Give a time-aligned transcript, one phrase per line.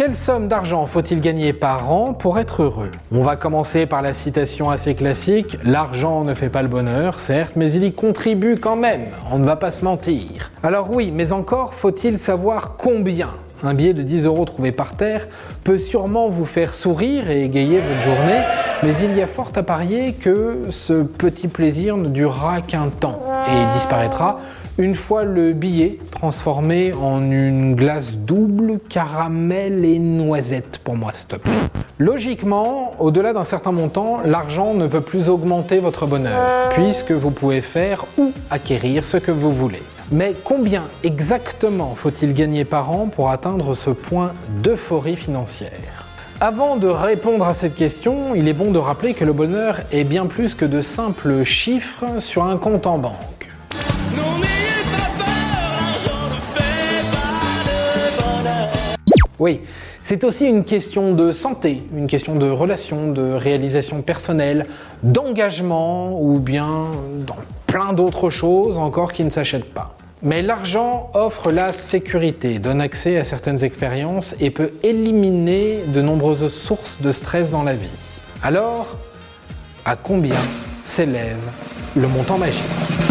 [0.00, 2.90] Quelle somme d'argent faut-il gagner par an pour être heureux?
[3.12, 5.58] On va commencer par la citation assez classique.
[5.62, 9.44] L'argent ne fait pas le bonheur, certes, mais il y contribue quand même, on ne
[9.44, 10.52] va pas se mentir.
[10.62, 13.28] Alors oui, mais encore faut-il savoir combien.
[13.62, 15.28] Un billet de 10 euros trouvé par terre
[15.64, 18.40] peut sûrement vous faire sourire et égayer votre journée,
[18.82, 23.20] mais il y a fort à parier que ce petit plaisir ne durera qu'un temps
[23.48, 24.36] et disparaîtra
[24.78, 31.46] une fois le billet transformé en une glace double caramel et noisette pour moi, stop.
[31.98, 37.60] Logiquement, au-delà d'un certain montant, l'argent ne peut plus augmenter votre bonheur, puisque vous pouvez
[37.60, 39.82] faire ou acquérir ce que vous voulez.
[40.10, 44.32] Mais combien exactement faut-il gagner par an pour atteindre ce point
[44.62, 45.99] d'euphorie financière?
[46.40, 50.04] Avant de répondre à cette question, il est bon de rappeler que le bonheur est
[50.04, 53.50] bien plus que de simples chiffres sur un compte en banque.
[59.38, 59.60] Oui,
[60.00, 64.64] c'est aussi une question de santé, une question de relation, de réalisation personnelle,
[65.02, 66.86] d'engagement ou bien
[67.26, 69.94] dans plein d'autres choses encore qui ne s'achètent pas.
[70.22, 76.46] Mais l'argent offre la sécurité, donne accès à certaines expériences et peut éliminer de nombreuses
[76.52, 77.88] sources de stress dans la vie.
[78.42, 78.98] Alors,
[79.86, 80.36] à combien
[80.82, 81.40] s'élève
[81.96, 82.62] le montant magique?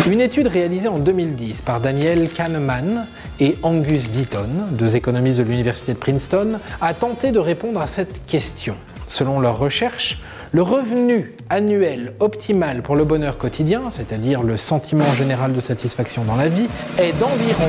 [0.07, 3.07] Une étude réalisée en 2010 par Daniel Kahneman
[3.39, 8.27] et Angus Deaton, deux économistes de l'université de Princeton, a tenté de répondre à cette
[8.27, 8.75] question.
[9.09, 10.19] Selon leurs recherches,
[10.51, 16.35] le revenu annuel optimal pour le bonheur quotidien, c'est-à-dire le sentiment général de satisfaction dans
[16.35, 17.67] la vie, est d'environ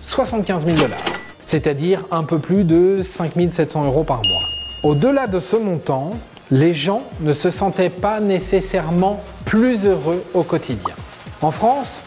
[0.00, 1.04] 75 000 dollars,
[1.44, 4.42] c'est-à-dire un peu plus de 5 700 euros par mois.
[4.82, 6.14] Au-delà de ce montant,
[6.50, 10.96] les gens ne se sentaient pas nécessairement plus heureux au quotidien.
[11.42, 12.02] En France,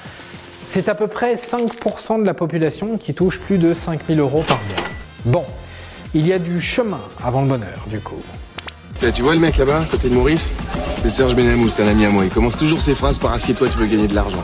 [0.65, 4.59] c'est à peu près 5% de la population qui touche plus de 5000 euros par
[4.65, 4.83] mois.
[5.23, 5.45] Bon,
[6.13, 8.21] il y a du chemin avant le bonheur, du coup.
[9.11, 10.51] Tu vois le mec là-bas, côté de Maurice
[11.01, 12.23] C'est Serge Benamou, c'est un ami à moi.
[12.23, 14.43] Il commence toujours ses phrases par assieds-toi, tu veux gagner de l'argent.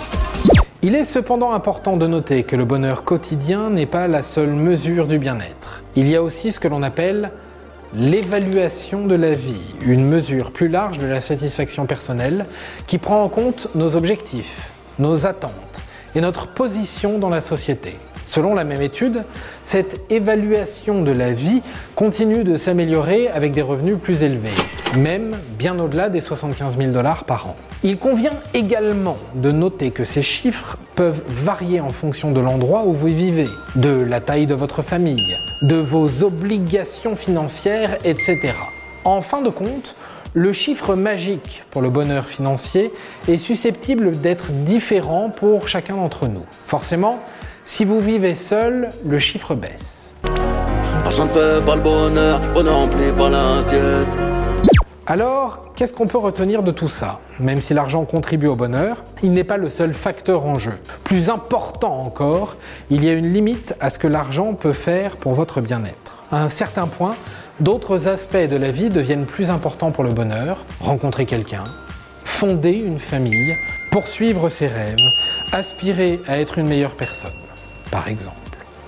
[0.84, 5.08] Il est cependant important de noter que le bonheur quotidien n'est pas la seule mesure
[5.08, 5.84] du bien-être.
[5.96, 7.32] Il y a aussi ce que l'on appelle
[7.96, 12.46] l'évaluation de la vie, une mesure plus large de la satisfaction personnelle
[12.88, 15.82] qui prend en compte nos objectifs, nos attentes,
[16.16, 17.96] et notre position dans la société.
[18.32, 19.26] Selon la même étude,
[19.66, 21.62] cette évaluation de la vie
[21.96, 24.56] continue de s'améliorer avec des revenus plus élevés,
[24.96, 27.58] même bien au-delà des 75 000 dollars par an.
[27.84, 32.94] Il convient également de noter que ces chiffres peuvent varier en fonction de l'endroit où
[32.94, 38.54] vous vivez, de la taille de votre famille, de vos obligations financières, etc.
[39.04, 39.98] En fin de compte,
[40.34, 42.94] le chiffre magique pour le bonheur financier
[43.28, 46.46] est susceptible d'être différent pour chacun d'entre nous.
[46.68, 47.20] Forcément,
[47.66, 50.14] si vous vivez seul, le chiffre baisse.
[55.06, 57.20] Alors, qu'est-ce qu'on peut retenir de tout ça?
[57.40, 60.74] Même si l'argent contribue au bonheur, il n'est pas le seul facteur en jeu.
[61.04, 62.56] Plus important encore,
[62.90, 66.01] il y a une limite à ce que l'argent peut faire pour votre bien-être.
[66.32, 67.16] À un certain point,
[67.62, 71.64] D'autres aspects de la vie deviennent plus importants pour le bonheur, rencontrer quelqu'un,
[72.24, 73.56] fonder une famille,
[73.92, 74.98] poursuivre ses rêves,
[75.52, 77.30] aspirer à être une meilleure personne,
[77.92, 78.36] par exemple.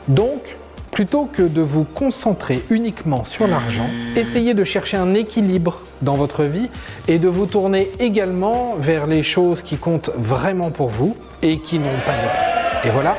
[0.08, 0.58] Donc,
[0.90, 6.46] plutôt que de vous concentrer uniquement sur l'argent, essayez de chercher un équilibre dans votre
[6.46, 6.72] vie
[7.08, 11.78] et de vous tourner également vers les choses qui comptent vraiment pour vous et qui
[11.78, 12.88] n'ont pas de prix.
[12.88, 13.16] Et voilà,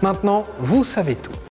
[0.00, 1.36] maintenant, vous savez tout.